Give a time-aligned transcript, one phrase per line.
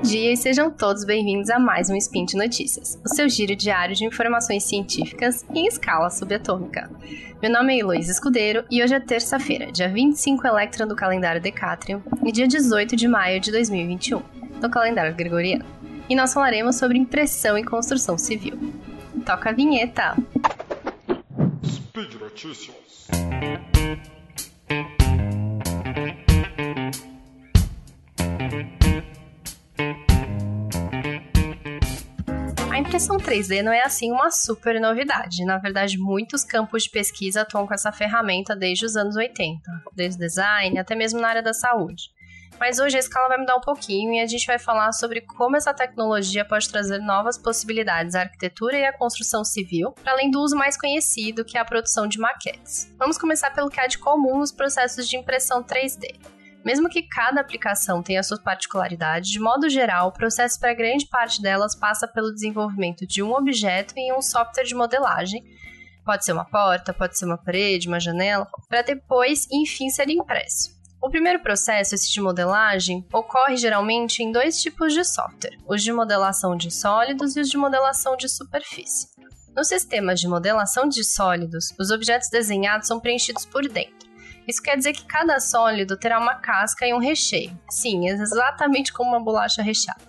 [0.00, 3.54] Bom dia e sejam todos bem-vindos a mais um Spin de Notícias, o seu giro
[3.54, 6.90] diário de informações científicas em escala subatômica.
[7.42, 12.00] Meu nome é Heloísa Escudeiro e hoje é terça-feira, dia 25 Electron do calendário Decatrium
[12.24, 14.22] e dia 18 de maio de 2021,
[14.58, 15.66] do calendário gregoriano.
[16.08, 18.58] E nós falaremos sobre impressão e construção civil.
[19.26, 20.16] Toca a vinheta!
[21.62, 23.06] Speed Notícias
[32.80, 35.44] impressão 3D não é assim uma super novidade.
[35.44, 39.60] Na verdade, muitos campos de pesquisa atuam com essa ferramenta desde os anos 80,
[39.94, 42.10] desde design até mesmo na área da saúde.
[42.58, 45.56] Mas hoje a escala vai mudar um pouquinho e a gente vai falar sobre como
[45.56, 50.40] essa tecnologia pode trazer novas possibilidades à arquitetura e à construção civil, para além do
[50.40, 52.92] uso mais conhecido, que é a produção de maquetes.
[52.98, 56.39] Vamos começar pelo que há de comum nos processos de impressão 3D.
[56.64, 61.40] Mesmo que cada aplicação tenha suas particularidades, de modo geral, o processo para grande parte
[61.40, 65.42] delas passa pelo desenvolvimento de um objeto em um software de modelagem,
[66.04, 70.78] pode ser uma porta, pode ser uma parede, uma janela, para depois, enfim, ser impresso.
[71.02, 75.92] O primeiro processo, esse de modelagem, ocorre geralmente em dois tipos de software: os de
[75.92, 79.08] modelação de sólidos e os de modelação de superfície.
[79.56, 84.09] Nos sistemas de modelação de sólidos, os objetos desenhados são preenchidos por dentro.
[84.50, 87.56] Isso quer dizer que cada sólido terá uma casca e um recheio.
[87.70, 90.00] Sim, exatamente como uma bolacha recheada.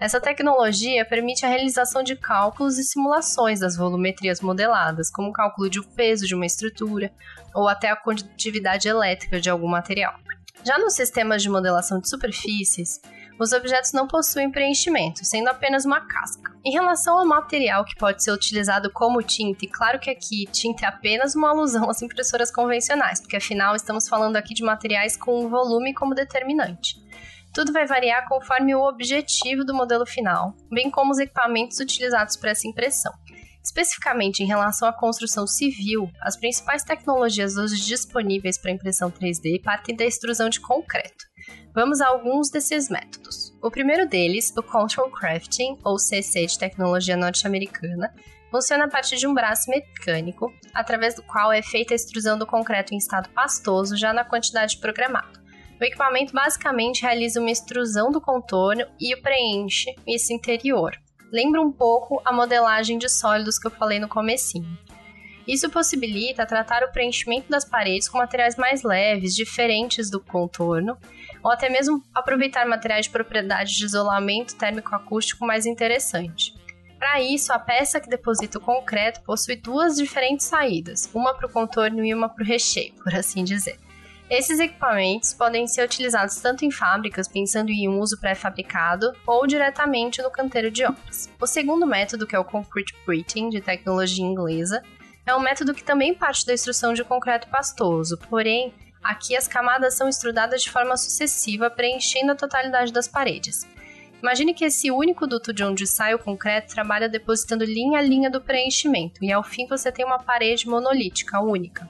[0.00, 5.70] Essa tecnologia permite a realização de cálculos e simulações das volumetrias modeladas, como o cálculo
[5.70, 7.12] de peso de uma estrutura
[7.54, 10.14] ou até a condutividade elétrica de algum material.
[10.64, 13.00] Já nos sistemas de modelação de superfícies,
[13.38, 16.52] os objetos não possuem preenchimento, sendo apenas uma casca.
[16.64, 20.86] Em relação ao material que pode ser utilizado como tinta, e claro que aqui tinta
[20.86, 25.48] é apenas uma alusão às impressoras convencionais, porque afinal estamos falando aqui de materiais com
[25.48, 27.02] volume como determinante.
[27.52, 32.50] Tudo vai variar conforme o objetivo do modelo final, bem como os equipamentos utilizados para
[32.50, 33.12] essa impressão.
[33.64, 39.96] Especificamente em relação à construção civil, as principais tecnologias hoje disponíveis para impressão 3D partem
[39.96, 41.24] da extrusão de concreto.
[41.74, 43.56] Vamos a alguns desses métodos.
[43.62, 48.14] O primeiro deles, o Control Crafting, ou CC de tecnologia norte-americana,
[48.50, 52.46] funciona a partir de um braço mecânico, através do qual é feita a extrusão do
[52.46, 55.42] concreto em estado pastoso já na quantidade programada.
[55.80, 60.96] O equipamento basicamente realiza uma extrusão do contorno e o preenche esse interior,
[61.34, 64.78] lembra um pouco a modelagem de sólidos que eu falei no comecinho.
[65.48, 70.96] Isso possibilita tratar o preenchimento das paredes com materiais mais leves, diferentes do contorno,
[71.42, 76.54] ou até mesmo aproveitar materiais de propriedade de isolamento térmico-acústico mais interessante.
[77.00, 81.52] Para isso, a peça que deposita o concreto possui duas diferentes saídas, uma para o
[81.52, 83.76] contorno e uma para o recheio, por assim dizer.
[84.30, 90.22] Esses equipamentos podem ser utilizados tanto em fábricas, pensando em um uso pré-fabricado, ou diretamente
[90.22, 91.30] no canteiro de obras.
[91.38, 94.82] O segundo método, que é o Concrete Printing, de tecnologia inglesa,
[95.26, 99.94] é um método que também parte da extrução de concreto pastoso, porém, aqui as camadas
[99.94, 103.66] são estrudadas de forma sucessiva, preenchendo a totalidade das paredes.
[104.22, 108.30] Imagine que esse único duto de onde sai o concreto trabalha depositando linha a linha
[108.30, 111.86] do preenchimento, e ao fim você tem uma parede monolítica única.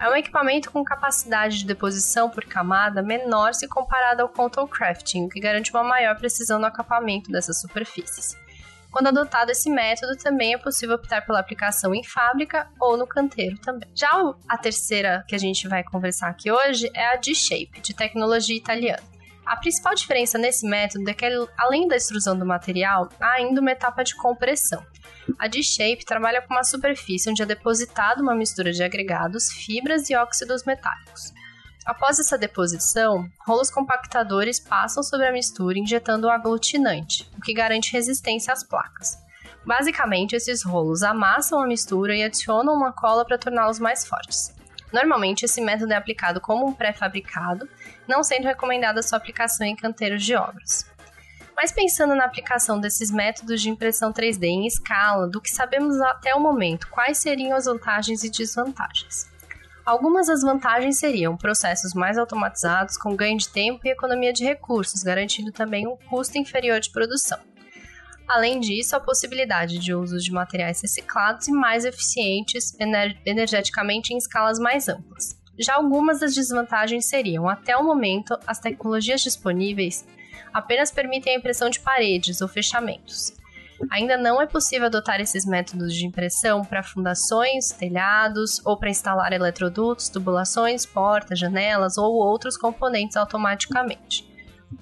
[0.00, 5.24] É um equipamento com capacidade de deposição por camada menor se comparado ao contour crafting,
[5.24, 8.36] o que garante uma maior precisão no acabamento dessas superfícies.
[8.92, 13.58] Quando adotado esse método, também é possível optar pela aplicação em fábrica ou no canteiro
[13.58, 13.88] também.
[13.94, 14.08] Já
[14.48, 19.17] a terceira que a gente vai conversar aqui hoje é a D-Shape, de tecnologia italiana.
[19.48, 21.24] A principal diferença nesse método é que,
[21.56, 24.84] além da extrusão do material, há ainda uma etapa de compressão.
[25.38, 30.14] A D-Shape trabalha com uma superfície onde é depositada uma mistura de agregados, fibras e
[30.14, 31.32] óxidos metálicos.
[31.86, 37.94] Após essa deposição, rolos compactadores passam sobre a mistura injetando o aglutinante, o que garante
[37.94, 39.16] resistência às placas.
[39.64, 44.57] Basicamente, esses rolos amassam a mistura e adicionam uma cola para torná-los mais fortes.
[44.92, 47.68] Normalmente, esse método é aplicado como um pré-fabricado,
[48.06, 50.86] não sendo recomendada sua aplicação em canteiros de obras.
[51.54, 56.34] Mas pensando na aplicação desses métodos de impressão 3D em escala, do que sabemos até
[56.34, 59.28] o momento, quais seriam as vantagens e desvantagens?
[59.84, 65.02] Algumas das vantagens seriam processos mais automatizados, com ganho de tempo e economia de recursos,
[65.02, 67.40] garantindo também um custo inferior de produção.
[68.28, 74.18] Além disso, a possibilidade de uso de materiais reciclados e mais eficientes ener energeticamente em
[74.18, 75.38] escalas mais amplas.
[75.58, 80.06] Já algumas das desvantagens seriam, até o momento, as tecnologias disponíveis
[80.52, 83.32] apenas permitem a impressão de paredes ou fechamentos.
[83.90, 89.32] Ainda não é possível adotar esses métodos de impressão para fundações, telhados ou para instalar
[89.32, 94.27] eletrodutos, tubulações, portas, janelas ou outros componentes automaticamente.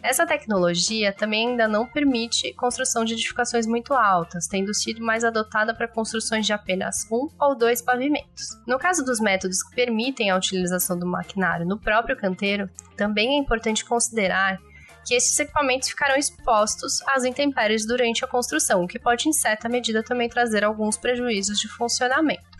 [0.02, 5.74] Essa tecnologia também ainda não permite construção de edificações muito altas, tendo sido mais adotada
[5.74, 8.56] para construções de apenas um ou dois pavimentos.
[8.66, 13.38] No caso dos métodos que permitem a utilização do maquinário no próprio canteiro, também é
[13.38, 14.58] importante considerar
[15.06, 19.68] que esses equipamentos ficarão expostos às intempéries durante a construção, o que pode, em certa
[19.68, 22.55] medida, também trazer alguns prejuízos de funcionamento.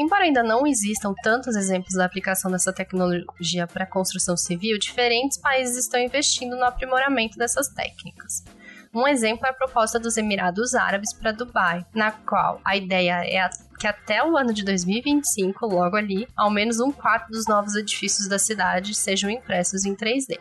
[0.00, 5.36] Embora ainda não existam tantos exemplos da aplicação dessa tecnologia para a construção civil, diferentes
[5.36, 8.42] países estão investindo no aprimoramento dessas técnicas.
[8.94, 13.46] Um exemplo é a proposta dos Emirados Árabes para Dubai, na qual a ideia é
[13.78, 18.26] que até o ano de 2025, logo ali, ao menos um quarto dos novos edifícios
[18.26, 20.40] da cidade sejam impressos em 3D.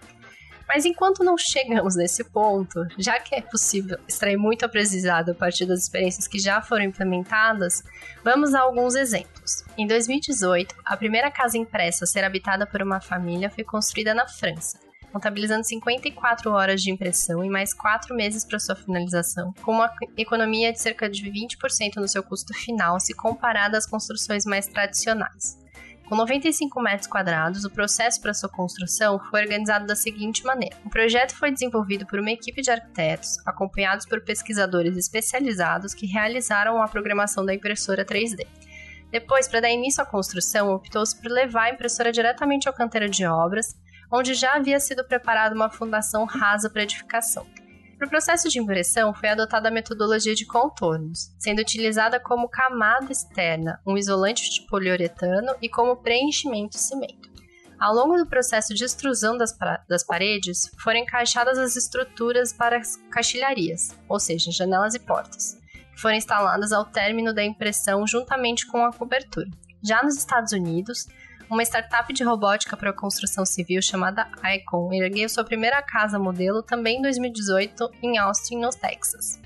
[0.69, 5.65] Mas enquanto não chegamos nesse ponto, já que é possível extrair muito aprendizado a partir
[5.65, 7.83] das experiências que já foram implementadas,
[8.23, 9.63] vamos a alguns exemplos.
[9.75, 14.27] Em 2018, a primeira casa impressa a ser habitada por uma família foi construída na
[14.27, 14.77] França
[15.11, 20.71] contabilizando 54 horas de impressão e mais 4 meses para sua finalização, com uma economia
[20.71, 25.58] de cerca de 20% no seu custo final se comparada às construções mais tradicionais.
[26.09, 30.89] Com 95 metros quadrados, o processo para sua construção foi organizado da seguinte maneira: o
[30.89, 36.87] projeto foi desenvolvido por uma equipe de arquitetos, acompanhados por pesquisadores especializados que realizaram a
[36.87, 38.47] programação da impressora 3D.
[39.11, 43.27] Depois, para dar início à construção, optou-se por levar a impressora diretamente ao canteiro de
[43.27, 43.77] obras,
[44.11, 47.45] onde já havia sido preparada uma fundação rasa para edificação.
[47.99, 53.11] Para o processo de impressão, foi adotada a metodologia de contornos, sendo utilizada como camada
[53.11, 57.29] externa um isolante de poliuretano e como preenchimento cimento.
[57.77, 59.53] Ao longo do processo de extrusão das,
[59.89, 65.57] das paredes, foram encaixadas as estruturas para as caixilharias, ou seja, janelas e portas,
[65.93, 69.49] que foram instaladas ao término da impressão juntamente com a cobertura.
[69.83, 71.05] Já nos Estados Unidos,
[71.49, 76.99] uma startup de robótica para construção civil chamada Icon ergueu sua primeira casa modelo também
[76.99, 79.39] em 2018 em Austin, no Texas,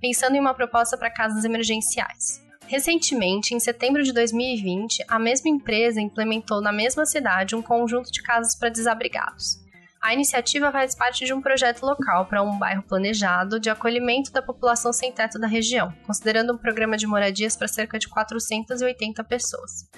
[0.00, 2.40] pensando em uma proposta para casas emergenciais.
[2.66, 8.22] Recentemente, em setembro de 2020, a mesma empresa implementou na mesma cidade um conjunto de
[8.22, 9.58] casas para desabrigados.
[10.00, 14.40] A iniciativa faz parte de um projeto local para um bairro planejado de acolhimento da
[14.40, 19.88] população sem teto da região, considerando um programa de moradias para cerca de 480 pessoas.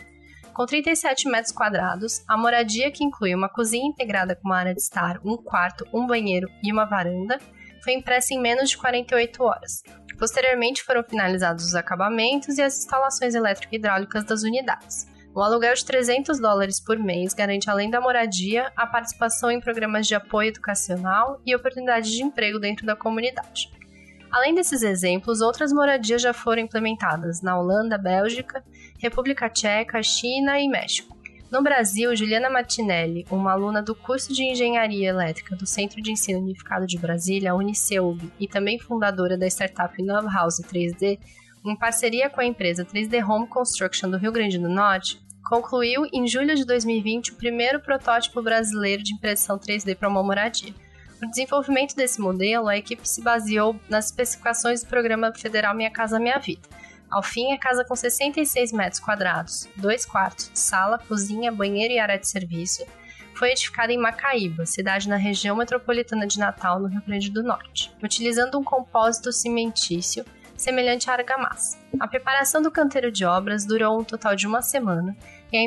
[0.60, 4.80] Com 37 metros quadrados, a moradia, que inclui uma cozinha integrada com uma área de
[4.82, 7.38] estar, um quarto, um banheiro e uma varanda,
[7.82, 9.82] foi impressa em menos de 48 horas.
[10.18, 15.08] Posteriormente foram finalizados os acabamentos e as instalações elétrico-hidráulicas das unidades.
[15.34, 20.06] O aluguel de 300 dólares por mês garante, além da moradia, a participação em programas
[20.06, 23.79] de apoio educacional e oportunidades de emprego dentro da comunidade.
[24.30, 28.64] Além desses exemplos, outras moradias já foram implementadas na Holanda, Bélgica,
[28.98, 31.18] República Tcheca, China e México.
[31.50, 36.38] No Brasil, Juliana Martinelli, uma aluna do curso de Engenharia Elétrica do Centro de Ensino
[36.38, 41.18] Unificado de Brasília, Uniceub, e também fundadora da startup Nova House 3D,
[41.64, 46.28] em parceria com a empresa 3D Home Construction do Rio Grande do Norte, concluiu em
[46.28, 50.72] julho de 2020 o primeiro protótipo brasileiro de impressão 3D para uma moradia.
[51.20, 55.90] Para o desenvolvimento desse modelo, a equipe se baseou nas especificações do programa federal Minha
[55.90, 56.66] Casa Minha Vida.
[57.10, 62.18] Ao fim, a casa com 66 metros quadrados, dois quartos, sala, cozinha, banheiro e área
[62.18, 62.86] de serviço,
[63.34, 67.94] foi edificada em Macaíba, cidade na região metropolitana de Natal, no Rio Grande do Norte,
[68.02, 70.24] utilizando um compósito cimentício
[70.56, 71.76] semelhante à argamassa.
[71.98, 75.14] A preparação do canteiro de obras durou um total de uma semana
[75.52, 75.58] e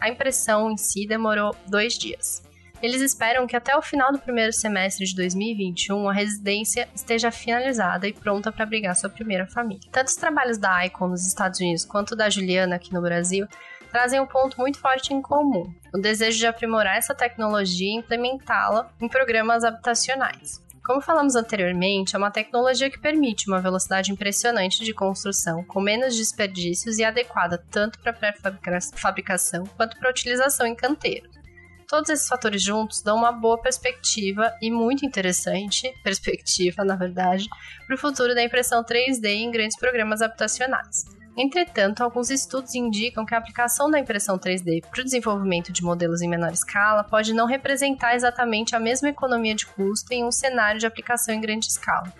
[0.00, 2.45] a impressão em si demorou dois dias.
[2.82, 8.06] Eles esperam que até o final do primeiro semestre de 2021 a residência esteja finalizada
[8.06, 9.88] e pronta para abrigar sua primeira família.
[9.90, 13.46] Tanto os trabalhos da Icon nos Estados Unidos quanto da Juliana aqui no Brasil
[13.90, 18.90] trazem um ponto muito forte em comum: o desejo de aprimorar essa tecnologia e implementá-la
[19.00, 20.64] em programas habitacionais.
[20.84, 26.14] Como falamos anteriormente, é uma tecnologia que permite uma velocidade impressionante de construção, com menos
[26.14, 31.45] desperdícios e adequada tanto para pré-fabricação quanto para utilização em canteiros.
[31.88, 37.48] Todos esses fatores juntos dão uma boa perspectiva e muito interessante, perspectiva, na verdade,
[37.86, 41.04] para o futuro da impressão 3D em grandes programas habitacionais.
[41.38, 46.22] Entretanto, alguns estudos indicam que a aplicação da impressão 3D para o desenvolvimento de modelos
[46.22, 50.80] em menor escala pode não representar exatamente a mesma economia de custo em um cenário
[50.80, 52.10] de aplicação em grande escala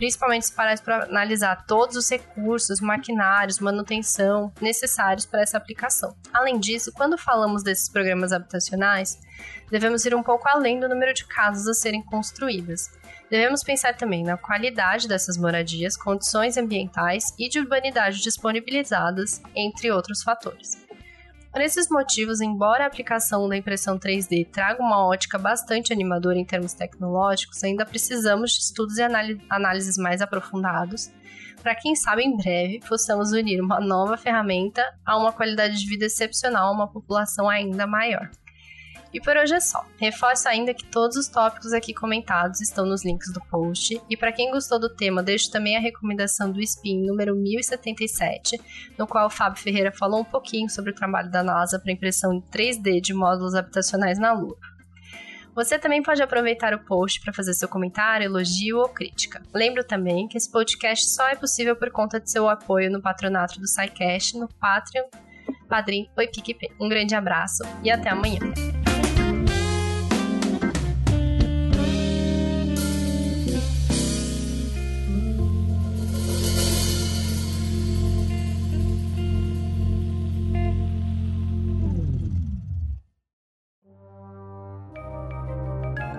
[0.00, 6.16] principalmente se parece para analisar todos os recursos, maquinários, manutenção necessários para essa aplicação.
[6.32, 9.20] Além disso, quando falamos desses programas habitacionais,
[9.70, 12.88] devemos ir um pouco além do número de casas a serem construídas.
[13.30, 20.22] Devemos pensar também na qualidade dessas moradias, condições ambientais e de urbanidade disponibilizadas, entre outros
[20.22, 20.89] fatores.
[21.52, 26.44] Por esses motivos, embora a aplicação da impressão 3D traga uma ótica bastante animadora em
[26.44, 29.02] termos tecnológicos, ainda precisamos de estudos e
[29.48, 31.10] análises mais aprofundados
[31.62, 36.06] para quem sabe em breve possamos unir uma nova ferramenta a uma qualidade de vida
[36.06, 38.30] excepcional a uma população ainda maior.
[39.12, 39.84] E por hoje é só.
[39.98, 44.00] Reforço ainda que todos os tópicos aqui comentados estão nos links do post.
[44.08, 48.60] E para quem gostou do tema, deixo também a recomendação do SPIN número 1077,
[48.96, 52.32] no qual o Fábio Ferreira falou um pouquinho sobre o trabalho da NASA para impressão
[52.32, 54.56] em 3D de módulos habitacionais na Lua.
[55.54, 59.42] Você também pode aproveitar o post para fazer seu comentário, elogio ou crítica.
[59.52, 63.58] Lembro também que esse podcast só é possível por conta de seu apoio no patronato
[63.58, 65.08] do SciCast, no Patreon,
[65.68, 66.70] Padrim ou PicPay.
[66.80, 68.40] Um grande abraço e até amanhã.